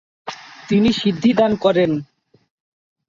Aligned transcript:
তিনি 0.69 0.89
সিদ্ধি 0.93 1.31
দান 1.33 1.51
করেন। 1.63 1.91